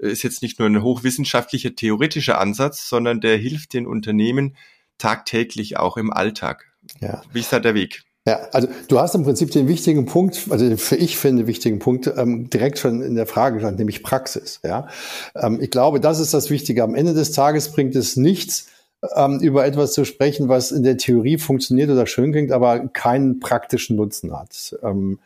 äh, 0.00 0.10
ist 0.10 0.22
jetzt 0.22 0.42
nicht 0.42 0.58
nur 0.58 0.68
ein 0.68 0.82
hochwissenschaftlicher, 0.82 1.74
theoretischer 1.74 2.40
Ansatz, 2.40 2.88
sondern 2.88 3.20
der 3.20 3.36
hilft 3.36 3.72
den 3.72 3.86
Unternehmen 3.86 4.56
tagtäglich 4.98 5.76
auch 5.78 5.96
im 5.96 6.12
Alltag. 6.12 6.66
Ja. 7.00 7.22
Wie 7.32 7.40
ist 7.40 7.52
da 7.52 7.60
der 7.60 7.74
Weg? 7.74 8.02
Ja, 8.26 8.40
also 8.52 8.68
du 8.88 8.98
hast 8.98 9.14
im 9.14 9.22
Prinzip 9.22 9.52
den 9.52 9.68
wichtigen 9.68 10.04
Punkt, 10.04 10.48
also 10.50 10.76
für 10.76 10.96
ich 10.96 11.16
finde 11.16 11.46
wichtigen 11.46 11.78
Punkt 11.78 12.12
ähm, 12.14 12.50
direkt 12.50 12.78
schon 12.78 13.00
in 13.00 13.14
der 13.14 13.26
Frage 13.26 13.56
genannt, 13.56 13.78
nämlich 13.78 14.02
Praxis. 14.02 14.60
Ja, 14.62 14.88
ähm, 15.34 15.58
ich 15.62 15.70
glaube, 15.70 15.98
das 15.98 16.20
ist 16.20 16.34
das 16.34 16.50
Wichtige. 16.50 16.82
Am 16.82 16.94
Ende 16.94 17.14
des 17.14 17.32
Tages 17.32 17.72
bringt 17.72 17.96
es 17.96 18.16
nichts, 18.16 18.66
ähm, 19.14 19.40
über 19.40 19.64
etwas 19.64 19.92
zu 19.92 20.04
sprechen, 20.04 20.48
was 20.48 20.72
in 20.72 20.82
der 20.82 20.96
Theorie 20.96 21.38
funktioniert 21.38 21.90
oder 21.90 22.06
schön 22.06 22.32
klingt, 22.32 22.52
aber 22.52 22.88
keinen 22.88 23.40
praktischen 23.40 23.96
Nutzen 23.96 24.36
hat. 24.36 24.76
Ähm, 24.82 25.18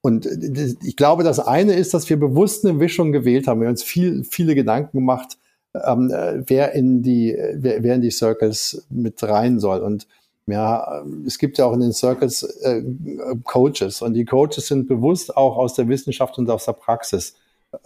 und 0.00 0.26
ich 0.26 0.96
glaube, 0.96 1.22
das 1.22 1.38
eine 1.38 1.74
ist, 1.74 1.94
dass 1.94 2.10
wir 2.10 2.18
bewusst 2.18 2.64
eine 2.64 2.74
Mischung 2.74 3.12
gewählt 3.12 3.46
haben. 3.46 3.60
Wir 3.60 3.68
haben 3.68 3.74
uns 3.74 3.84
viel, 3.84 4.24
viele 4.24 4.56
Gedanken 4.56 4.98
gemacht, 4.98 5.38
ähm, 5.74 6.10
äh, 6.10 6.42
wer 6.48 6.72
in 6.72 7.02
die, 7.02 7.36
wer, 7.54 7.84
wer 7.84 7.94
in 7.94 8.02
die 8.02 8.10
Circles 8.10 8.84
mit 8.90 9.22
rein 9.22 9.60
soll. 9.60 9.80
Und 9.80 10.08
ja, 10.46 11.04
es 11.24 11.38
gibt 11.38 11.58
ja 11.58 11.66
auch 11.66 11.72
in 11.72 11.80
den 11.80 11.92
Circles 11.92 12.42
äh, 12.42 12.82
Coaches 13.44 14.02
und 14.02 14.14
die 14.14 14.24
Coaches 14.24 14.66
sind 14.66 14.88
bewusst 14.88 15.36
auch 15.36 15.56
aus 15.56 15.74
der 15.74 15.88
Wissenschaft 15.88 16.36
und 16.36 16.50
aus 16.50 16.64
der 16.64 16.72
Praxis 16.72 17.36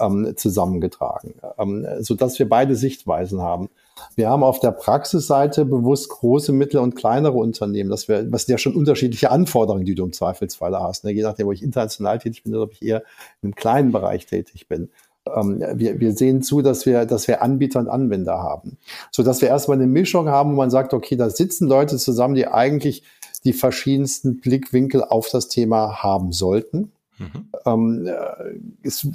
ähm, 0.01 0.33
zusammengetragen, 0.37 1.35
ähm, 1.59 1.87
so 2.01 2.19
wir 2.19 2.49
beide 2.49 2.75
Sichtweisen 2.75 3.43
haben. 3.43 3.69
Wir 4.15 4.29
haben 4.29 4.43
auf 4.43 4.61
der 4.61 4.73
Praxisseite 4.73 5.65
bewusst 5.65 6.09
große, 6.09 6.53
mittlere 6.53 6.83
und 6.83 6.97
kleinere 6.97 7.35
Unternehmen. 7.35 7.91
Das 7.91 8.09
wäre, 8.09 8.31
was 8.31 8.43
sind 8.43 8.53
ja 8.53 8.59
schon 8.59 8.75
unterschiedliche 8.75 9.31
Anforderungen, 9.31 9.85
die 9.85 9.95
du 9.95 10.05
im 10.05 10.13
Zweifelsfall 10.13 10.79
hast. 10.79 11.05
Ne? 11.05 11.13
Je 11.13 11.23
nachdem, 11.23 11.47
wo 11.47 11.53
ich 11.53 11.63
international 11.63 12.19
tätig 12.19 12.45
bin 12.45 12.55
oder 12.55 12.65
ob 12.65 12.73
ich 12.73 12.83
eher 12.83 13.03
im 13.43 13.55
kleinen 13.55 13.93
Bereich 13.93 14.27
tätig 14.27 14.69
bin. 14.69 14.91
Ähm, 15.35 15.63
wir, 15.75 16.01
wir 16.01 16.13
sehen 16.13 16.43
zu, 16.43 16.63
dass 16.63 16.87
wir, 16.87 17.05
dass 17.07 17.29
wir 17.29 17.43
Anbieter 17.43 17.81
und 17.81 17.89
Anwender 17.89 18.39
haben. 18.39 18.79
So 19.11 19.23
dass 19.23 19.41
wir 19.41 19.49
erstmal 19.49 19.79
eine 19.79 19.87
Mischung 19.87 20.29
haben, 20.29 20.53
wo 20.53 20.57
man 20.57 20.71
sagt, 20.71 20.95
okay, 20.95 21.17
da 21.17 21.31
sitzen 21.31 21.69
Leute 21.69 21.97
zusammen, 21.97 22.35
die 22.35 22.47
eigentlich 22.47 23.03
die 23.45 23.53
verschiedensten 23.53 24.41
Blickwinkel 24.41 25.05
auf 25.05 25.29
das 25.31 25.49
Thema 25.49 26.03
haben 26.03 26.33
sollten. 26.33 26.93
Mhm. 27.19 27.49
Ähm, 27.65 28.07
äh, 28.07 28.87
ist, 28.87 29.07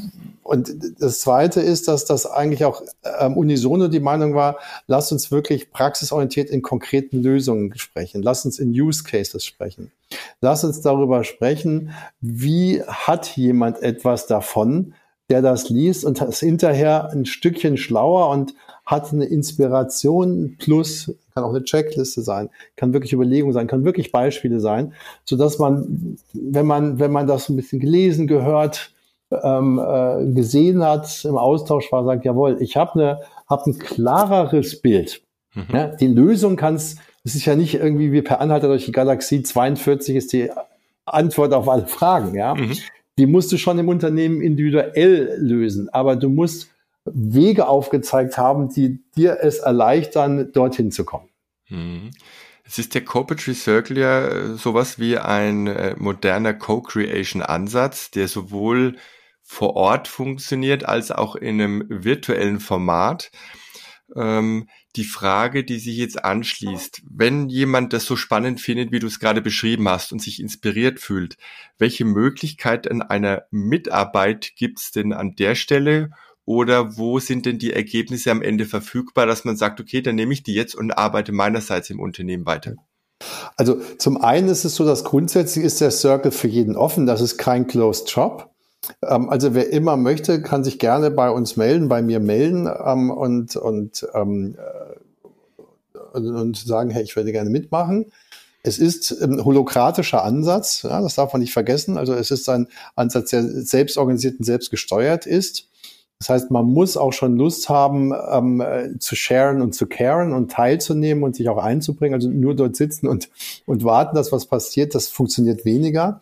und 0.44 0.72
das 1.00 1.20
Zweite 1.20 1.62
ist, 1.62 1.88
dass 1.88 2.06
das 2.06 2.26
eigentlich 2.26 2.66
auch 2.66 2.82
ähm, 3.20 3.38
unisono 3.38 3.88
die 3.88 4.00
Meinung 4.00 4.34
war, 4.34 4.58
lass 4.88 5.12
uns 5.12 5.32
wirklich 5.32 5.72
praxisorientiert 5.72 6.50
in 6.50 6.62
konkreten 6.62 7.22
Lösungen 7.22 7.78
sprechen, 7.78 8.24
lass 8.24 8.44
uns 8.46 8.60
in 8.60 8.72
Use 8.72 9.04
Cases 9.04 9.46
sprechen, 9.46 9.92
lass 10.42 10.64
uns 10.64 10.82
darüber 10.82 11.24
sprechen, 11.24 11.92
wie 12.22 12.82
hat 12.84 13.38
jemand 13.38 13.82
etwas 13.82 14.26
davon, 14.26 14.94
der 15.30 15.42
das 15.42 15.70
liest 15.70 16.04
und 16.04 16.22
ist 16.22 16.40
hinterher 16.40 17.10
ein 17.12 17.26
Stückchen 17.26 17.78
schlauer 17.78 18.30
und 18.30 18.54
hat 18.86 19.14
eine 19.14 19.26
Inspiration 19.26 20.58
plus, 20.60 21.14
kann 21.34 21.44
auch 21.44 21.50
eine 21.50 21.64
Checkliste 21.64 22.22
sein, 22.22 22.50
kann 22.76 22.94
wirklich 22.94 23.14
Überlegung 23.14 23.54
sein, 23.54 23.68
kann 23.68 23.86
wirklich 23.86 24.12
Beispiele 24.12 24.60
sein, 24.60 24.94
so 25.26 25.38
dass 25.38 25.60
man, 25.60 26.18
wenn 26.34 26.66
man, 26.66 27.00
wenn 27.00 27.12
man 27.12 27.28
das 27.28 27.50
ein 27.50 27.56
bisschen 27.56 27.80
gelesen, 27.80 28.28
gehört, 28.28 28.94
ähm, 29.32 29.80
äh, 29.80 30.26
gesehen 30.34 30.84
hat, 30.84 31.24
im 31.26 31.38
Austausch 31.38 31.92
war, 31.92 32.04
sagt, 32.04 32.26
jawohl, 32.26 32.58
ich 32.60 32.76
habe 32.76 32.94
eine, 32.94 33.20
hab 33.48 33.66
ein 33.66 33.78
klareres 33.78 34.82
Bild. 34.82 35.22
Mhm. 35.54 35.66
Ja, 35.74 35.88
die 35.88 36.08
Lösung 36.08 36.56
kann's, 36.58 36.98
es 37.24 37.36
ist 37.36 37.46
ja 37.46 37.56
nicht 37.56 37.76
irgendwie 37.76 38.12
wie 38.12 38.22
per 38.22 38.42
Anhalter 38.42 38.68
durch 38.68 38.86
die 38.86 38.92
Galaxie 38.92 39.44
42 39.44 40.16
ist 40.16 40.34
die 40.34 40.50
Antwort 41.06 41.54
auf 41.54 41.70
alle 41.70 41.88
Fragen, 41.88 42.36
ja. 42.36 42.56
Mhm 42.56 42.78
die 43.22 43.28
musst 43.28 43.52
du 43.52 43.58
schon 43.58 43.78
im 43.78 43.88
Unternehmen 43.88 44.42
individuell 44.42 45.36
lösen. 45.38 45.90
Aber 45.90 46.16
du 46.16 46.30
musst 46.30 46.71
Wege 47.06 47.68
aufgezeigt 47.68 48.38
haben, 48.38 48.70
die 48.70 49.04
dir 49.16 49.40
es 49.42 49.60
erleichtern, 49.60 50.52
dorthin 50.52 50.92
zu 50.92 51.04
kommen. 51.04 51.30
Hm. 51.66 52.12
Es 52.64 52.78
ist 52.78 52.94
der 52.96 53.04
Corporate 53.04 53.54
Circle 53.54 53.98
ja 53.98 54.28
äh, 54.28 54.56
sowas 54.56 55.00
wie 55.00 55.18
ein 55.18 55.68
äh, 55.68 55.96
moderner 55.98 56.54
Co-Creation-Ansatz, 56.54 58.12
der 58.12 58.28
sowohl 58.28 58.96
vor 59.42 59.76
Ort 59.76 60.08
funktioniert 60.08 60.86
als 60.86 61.12
auch 61.12 61.36
in 61.36 61.60
einem 61.60 61.84
virtuellen 61.90 62.60
Format. 62.60 63.32
Ähm, 64.16 64.70
die 64.96 65.04
Frage, 65.04 65.64
die 65.64 65.80
sich 65.80 65.98
jetzt 65.98 66.24
anschließt, 66.24 67.02
wenn 67.10 67.50
jemand 67.50 67.94
das 67.94 68.06
so 68.06 68.16
spannend 68.16 68.62
findet, 68.62 68.92
wie 68.92 69.00
du 69.00 69.08
es 69.08 69.20
gerade 69.20 69.42
beschrieben 69.42 69.88
hast 69.90 70.12
und 70.12 70.22
sich 70.22 70.40
inspiriert 70.40 71.00
fühlt, 71.00 71.38
welche 71.78 72.06
Möglichkeiten 72.06 73.02
einer 73.02 73.44
Mitarbeit 73.52 74.54
gibt 74.56 74.80
es 74.80 74.92
denn 74.92 75.14
an 75.14 75.36
der 75.36 75.56
Stelle 75.56 76.12
oder 76.52 76.98
wo 76.98 77.20
sind 77.20 77.46
denn 77.46 77.60
die 77.60 77.72
Ergebnisse 77.72 78.30
am 78.30 78.42
Ende 78.42 78.66
verfügbar, 78.66 79.26
dass 79.26 79.46
man 79.46 79.56
sagt, 79.56 79.80
okay, 79.80 80.02
dann 80.02 80.16
nehme 80.16 80.34
ich 80.34 80.44
die 80.44 80.54
jetzt 80.54 80.76
und 80.76 80.92
arbeite 80.92 81.32
meinerseits 81.32 81.90
im 81.90 82.02
Unternehmen 82.02 82.46
weiter? 82.46 82.76
Also 83.56 83.80
zum 83.98 84.22
einen 84.22 84.50
ist 84.50 84.66
es 84.66 84.76
so, 84.76 84.84
dass 84.84 85.06
grundsätzlich 85.06 85.64
ist 85.64 85.80
der 85.80 85.92
Circle 85.92 86.32
für 86.32 86.50
jeden 86.50 86.76
offen. 86.76 87.06
Das 87.06 87.22
ist 87.22 87.38
kein 87.38 87.68
Closed 87.68 88.10
Shop. 88.10 88.50
Ähm, 89.02 89.30
also 89.30 89.54
wer 89.54 89.70
immer 89.70 89.96
möchte, 89.96 90.42
kann 90.42 90.66
sich 90.66 90.78
gerne 90.78 91.10
bei 91.10 91.30
uns 91.30 91.56
melden, 91.56 91.88
bei 91.88 92.02
mir 92.02 92.20
melden 92.20 92.68
ähm, 92.68 93.12
und, 93.12 93.56
und, 93.56 94.06
ähm, 94.14 94.58
äh, 96.14 96.18
und 96.18 96.58
sagen, 96.58 96.90
hey, 96.90 97.04
ich 97.04 97.16
würde 97.16 97.32
gerne 97.32 97.50
mitmachen. 97.50 98.12
Es 98.64 98.78
ist 98.78 99.10
ein 99.22 99.46
holokratischer 99.46 100.24
Ansatz, 100.26 100.84
ja, 100.84 101.02
das 101.02 101.16
darf 101.16 101.32
man 101.32 101.42
nicht 101.42 101.54
vergessen. 101.54 101.98
Also 101.98 102.14
es 102.14 102.30
ist 102.30 102.50
ein 102.50 102.68
Ansatz, 102.96 103.30
der 103.30 103.44
selbst 103.44 103.98
organisiert 103.98 104.38
und 104.38 104.46
selbst 104.46 104.70
gesteuert 104.70 105.26
ist. 105.26 105.71
Das 106.22 106.30
heißt, 106.30 106.52
man 106.52 106.68
muss 106.68 106.98
auch 106.98 107.14
schon 107.14 107.36
Lust 107.36 107.68
haben, 107.68 108.14
ähm, 108.32 108.64
zu 109.00 109.16
sharen 109.16 109.60
und 109.60 109.74
zu 109.74 109.88
caren 109.88 110.34
und 110.34 110.52
teilzunehmen 110.52 111.24
und 111.24 111.36
sich 111.36 111.50
auch 111.50 111.58
einzubringen. 111.58 112.14
Also 112.14 112.30
nur 112.30 112.54
dort 112.54 112.76
sitzen 112.76 113.08
und, 113.08 113.32
und 113.66 113.84
warten, 113.84 114.16
dass 114.16 114.32
was 114.32 114.46
passiert, 114.46 114.94
das 114.94 115.08
funktioniert 115.08 115.66
weniger. 115.66 116.22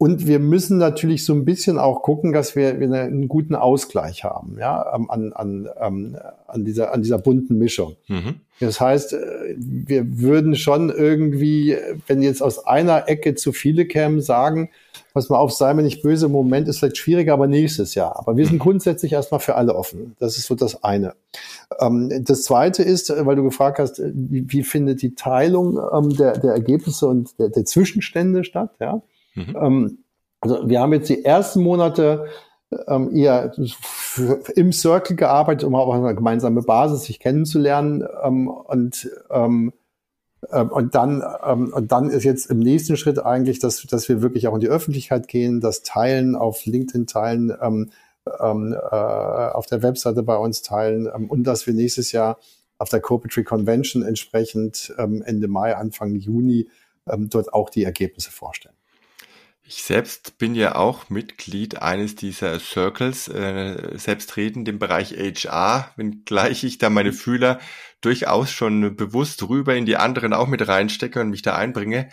Und 0.00 0.28
wir 0.28 0.38
müssen 0.38 0.78
natürlich 0.78 1.24
so 1.24 1.34
ein 1.34 1.44
bisschen 1.44 1.76
auch 1.76 2.02
gucken, 2.02 2.32
dass 2.32 2.54
wir, 2.54 2.68
einen 2.68 3.26
guten 3.26 3.56
Ausgleich 3.56 4.22
haben, 4.22 4.56
ja, 4.60 4.80
an, 4.80 5.32
an, 5.32 5.66
an, 6.46 6.64
dieser, 6.64 6.94
an 6.94 7.02
dieser 7.02 7.18
bunten 7.18 7.58
Mischung. 7.58 7.96
Mhm. 8.06 8.36
Das 8.60 8.80
heißt, 8.80 9.14
äh, 9.14 9.56
wir 9.58 10.20
würden 10.20 10.54
schon 10.54 10.90
irgendwie, 10.90 11.76
wenn 12.06 12.22
jetzt 12.22 12.42
aus 12.42 12.64
einer 12.64 13.08
Ecke 13.08 13.34
zu 13.34 13.52
viele 13.52 13.86
kämen, 13.86 14.20
sagen, 14.20 14.70
was 15.14 15.30
mal 15.30 15.38
auf, 15.38 15.52
sei 15.52 15.74
mir 15.74 15.82
nicht 15.82 16.02
böse, 16.02 16.26
im 16.26 16.32
Moment 16.32 16.68
ist 16.68 16.78
vielleicht 16.78 16.98
schwieriger, 16.98 17.32
aber 17.32 17.48
nächstes 17.48 17.96
Jahr. 17.96 18.16
Aber 18.20 18.36
wir 18.36 18.44
sind 18.46 18.56
mhm. 18.56 18.60
grundsätzlich 18.60 19.12
erstmal 19.12 19.40
für 19.40 19.56
alle 19.56 19.74
offen. 19.74 20.14
Das 20.20 20.38
ist 20.38 20.46
so 20.46 20.54
das 20.54 20.84
eine. 20.84 21.14
Ähm, 21.80 22.24
das 22.24 22.44
zweite 22.44 22.84
ist, 22.84 23.10
weil 23.10 23.34
du 23.34 23.42
gefragt 23.42 23.80
hast, 23.80 24.00
wie, 24.14 24.44
wie 24.48 24.62
findet 24.62 25.02
die 25.02 25.16
Teilung 25.16 25.76
ähm, 25.92 26.16
der, 26.16 26.38
der 26.38 26.52
Ergebnisse 26.52 27.08
und 27.08 27.36
der, 27.40 27.48
der 27.48 27.64
Zwischenstände 27.64 28.44
statt, 28.44 28.70
ja? 28.78 29.02
Mhm. 29.38 29.56
Ähm, 29.60 29.98
also 30.40 30.68
wir 30.68 30.80
haben 30.80 30.92
jetzt 30.92 31.08
die 31.08 31.24
ersten 31.24 31.62
Monate 31.62 32.26
ähm, 32.86 33.14
eher 33.14 33.52
im 34.54 34.72
Circle 34.72 35.16
gearbeitet, 35.16 35.64
um 35.64 35.74
auch 35.74 35.92
eine 35.92 36.14
gemeinsame 36.14 36.62
Basis 36.62 37.04
sich 37.04 37.18
kennenzulernen. 37.18 38.06
Ähm, 38.22 38.48
und, 38.48 39.10
ähm, 39.30 39.72
ähm, 40.52 40.70
und, 40.70 40.94
dann, 40.94 41.22
ähm, 41.44 41.72
und 41.72 41.92
dann 41.92 42.10
ist 42.10 42.24
jetzt 42.24 42.50
im 42.50 42.58
nächsten 42.58 42.96
Schritt 42.96 43.18
eigentlich, 43.18 43.58
dass, 43.58 43.82
dass 43.82 44.08
wir 44.08 44.22
wirklich 44.22 44.48
auch 44.48 44.54
in 44.54 44.60
die 44.60 44.68
Öffentlichkeit 44.68 45.28
gehen, 45.28 45.60
das 45.60 45.82
Teilen 45.82 46.36
auf 46.36 46.66
LinkedIn 46.66 47.06
teilen, 47.06 47.52
ähm, 47.60 47.90
ähm, 48.40 48.74
äh, 48.74 48.94
auf 48.94 49.66
der 49.66 49.82
Webseite 49.82 50.22
bei 50.22 50.36
uns 50.36 50.62
teilen 50.62 51.08
ähm, 51.14 51.30
und 51.30 51.44
dass 51.44 51.66
wir 51.66 51.74
nächstes 51.74 52.12
Jahr 52.12 52.38
auf 52.76 52.90
der 52.90 53.00
Corporate 53.00 53.42
Convention 53.44 54.02
entsprechend 54.02 54.94
ähm, 54.98 55.22
Ende 55.22 55.48
Mai, 55.48 55.74
Anfang 55.74 56.14
Juni 56.14 56.68
ähm, 57.08 57.28
dort 57.30 57.52
auch 57.52 57.70
die 57.70 57.84
Ergebnisse 57.84 58.30
vorstellen. 58.30 58.77
Ich 59.70 59.82
selbst 59.82 60.38
bin 60.38 60.54
ja 60.54 60.76
auch 60.76 61.10
Mitglied 61.10 61.82
eines 61.82 62.16
dieser 62.16 62.58
Circles, 62.58 63.28
äh, 63.28 63.98
selbstredend 63.98 64.66
im 64.66 64.78
Bereich 64.78 65.12
HR, 65.12 65.92
wenngleich 65.96 66.64
ich 66.64 66.78
da 66.78 66.88
meine 66.88 67.12
Fühler 67.12 67.60
durchaus 68.00 68.50
schon 68.50 68.96
bewusst 68.96 69.46
rüber 69.46 69.76
in 69.76 69.84
die 69.84 69.98
anderen 69.98 70.32
auch 70.32 70.46
mit 70.46 70.66
reinstecke 70.66 71.20
und 71.20 71.28
mich 71.28 71.42
da 71.42 71.54
einbringe. 71.54 72.08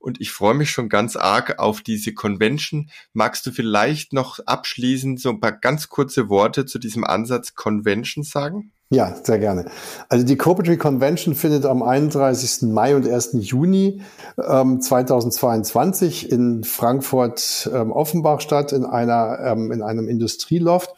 Und 0.00 0.20
ich 0.20 0.32
freue 0.32 0.54
mich 0.54 0.70
schon 0.70 0.88
ganz 0.88 1.14
arg 1.14 1.58
auf 1.58 1.82
diese 1.82 2.14
Convention. 2.14 2.90
Magst 3.12 3.46
du 3.46 3.52
vielleicht 3.52 4.12
noch 4.12 4.40
abschließend 4.46 5.20
so 5.20 5.28
ein 5.28 5.40
paar 5.40 5.52
ganz 5.52 5.90
kurze 5.90 6.28
Worte 6.28 6.64
zu 6.64 6.78
diesem 6.78 7.04
Ansatz 7.04 7.54
Convention 7.54 8.24
sagen? 8.24 8.72
Ja, 8.92 9.14
sehr 9.22 9.38
gerne. 9.38 9.66
Also 10.08 10.26
die 10.26 10.36
Corporate 10.36 10.76
Convention 10.76 11.36
findet 11.36 11.64
am 11.64 11.80
31. 11.80 12.62
Mai 12.72 12.96
und 12.96 13.06
1. 13.08 13.30
Juni 13.34 14.02
ähm, 14.36 14.80
2022 14.80 16.32
in 16.32 16.64
Frankfurt 16.64 17.70
ähm, 17.72 17.92
Offenbach 17.92 18.40
statt, 18.40 18.72
in 18.72 18.84
einer 18.84 19.38
ähm, 19.44 19.70
in 19.70 19.82
einem 19.82 20.08
Industrieloft. 20.08 20.92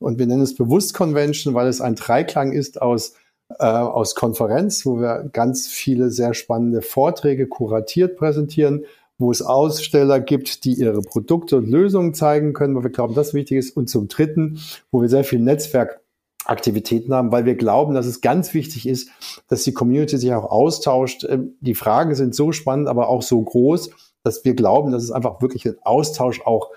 Und 0.00 0.18
wir 0.18 0.26
nennen 0.26 0.42
es 0.42 0.56
bewusst 0.56 0.94
Convention, 0.94 1.54
weil 1.54 1.68
es 1.68 1.80
ein 1.80 1.94
Dreiklang 1.94 2.50
ist 2.50 2.82
aus 2.82 3.12
äh, 3.58 3.64
aus 3.64 4.14
Konferenz, 4.14 4.84
wo 4.86 5.00
wir 5.00 5.28
ganz 5.32 5.68
viele 5.68 6.10
sehr 6.10 6.34
spannende 6.34 6.82
Vorträge 6.82 7.46
kuratiert 7.46 8.16
präsentieren, 8.16 8.84
wo 9.18 9.30
es 9.30 9.40
Aussteller 9.40 10.20
gibt, 10.20 10.64
die 10.64 10.74
ihre 10.74 11.00
Produkte 11.00 11.56
und 11.56 11.68
Lösungen 11.68 12.12
zeigen 12.12 12.52
können, 12.52 12.74
weil 12.74 12.82
wir 12.82 12.90
glauben, 12.90 13.14
das 13.14 13.34
wichtig 13.34 13.58
ist. 13.58 13.76
Und 13.76 13.88
zum 13.88 14.08
Dritten, 14.08 14.58
wo 14.90 15.00
wir 15.00 15.08
sehr 15.08 15.24
viel 15.24 15.38
Netzwerkaktivitäten 15.38 17.14
haben, 17.14 17.32
weil 17.32 17.46
wir 17.46 17.54
glauben, 17.54 17.94
dass 17.94 18.06
es 18.06 18.20
ganz 18.20 18.52
wichtig 18.52 18.86
ist, 18.86 19.10
dass 19.48 19.64
die 19.64 19.72
Community 19.72 20.18
sich 20.18 20.32
auch 20.34 20.50
austauscht. 20.50 21.24
Ähm, 21.28 21.54
die 21.60 21.74
Fragen 21.74 22.14
sind 22.14 22.34
so 22.34 22.52
spannend, 22.52 22.88
aber 22.88 23.08
auch 23.08 23.22
so 23.22 23.40
groß, 23.40 23.90
dass 24.22 24.44
wir 24.44 24.54
glauben, 24.54 24.92
dass 24.92 25.04
es 25.04 25.12
einfach 25.12 25.40
wirklich 25.40 25.64
einen 25.66 25.78
Austausch 25.82 26.40
auch 26.44 26.70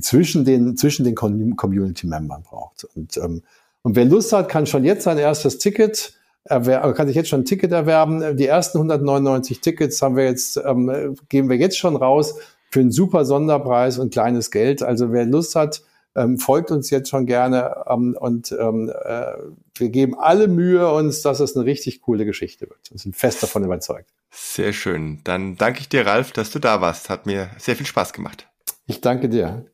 zwischen 0.00 0.44
den, 0.44 0.76
zwischen 0.76 1.04
den 1.04 1.14
Community-Membern 1.16 2.42
braucht. 2.42 2.84
Und, 2.94 3.16
ähm, 3.16 3.42
und 3.82 3.96
wer 3.96 4.04
Lust 4.04 4.32
hat, 4.32 4.48
kann 4.48 4.66
schon 4.66 4.84
jetzt 4.84 5.04
sein 5.04 5.18
erstes 5.18 5.58
Ticket 5.58 6.14
erwer 6.44 6.92
kann 6.94 7.06
sich 7.06 7.16
jetzt 7.16 7.28
schon 7.28 7.42
ein 7.42 7.44
Ticket 7.44 7.72
erwerben. 7.72 8.36
Die 8.36 8.46
ersten 8.46 8.78
199 8.78 9.60
Tickets 9.60 10.00
haben 10.02 10.16
wir 10.16 10.24
jetzt, 10.24 10.56
ähm, 10.56 11.16
geben 11.28 11.48
wir 11.48 11.56
jetzt 11.56 11.78
schon 11.78 11.96
raus 11.96 12.36
für 12.70 12.80
einen 12.80 12.92
super 12.92 13.24
Sonderpreis 13.24 13.98
und 13.98 14.12
kleines 14.12 14.50
Geld. 14.50 14.82
Also 14.82 15.12
wer 15.12 15.24
Lust 15.24 15.54
hat, 15.54 15.82
ähm, 16.16 16.38
folgt 16.38 16.70
uns 16.70 16.90
jetzt 16.90 17.08
schon 17.08 17.26
gerne 17.26 17.84
ähm, 17.88 18.16
und 18.18 18.52
ähm, 18.58 18.90
äh, 19.04 19.32
wir 19.76 19.88
geben 19.90 20.18
alle 20.18 20.48
Mühe 20.48 20.90
uns, 20.90 21.22
dass 21.22 21.40
es 21.40 21.56
eine 21.56 21.64
richtig 21.64 22.02
coole 22.02 22.24
Geschichte 22.24 22.68
wird. 22.68 22.90
Wir 22.90 22.98
sind 22.98 23.14
fest 23.14 23.42
davon 23.42 23.64
überzeugt. 23.64 24.10
Sehr 24.30 24.72
schön. 24.72 25.20
Dann 25.24 25.56
danke 25.56 25.80
ich 25.80 25.88
dir, 25.88 26.06
Ralf, 26.06 26.32
dass 26.32 26.50
du 26.50 26.58
da 26.58 26.80
warst. 26.80 27.10
Hat 27.10 27.26
mir 27.26 27.50
sehr 27.58 27.76
viel 27.76 27.86
Spaß 27.86 28.12
gemacht. 28.12 28.48
Ich 28.86 29.00
danke 29.00 29.28
dir. 29.28 29.66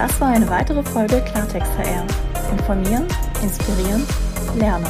Das 0.00 0.18
war 0.18 0.28
eine 0.28 0.48
weitere 0.48 0.82
Folge 0.82 1.20
Klartext 1.30 1.70
HR. 1.76 2.06
Informieren, 2.50 3.06
inspirieren, 3.42 4.02
lernen. 4.56 4.86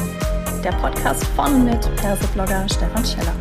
Der 0.63 0.71
Podcast 0.71 1.25
von 1.35 1.53
und 1.53 1.65
mit 1.65 1.95
Perseblogger 1.97 2.65
Stefan 2.69 3.03
Scheller. 3.03 3.33